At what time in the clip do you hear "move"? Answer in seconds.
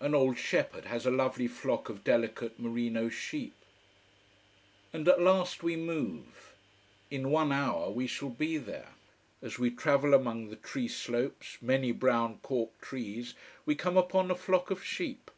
5.76-6.52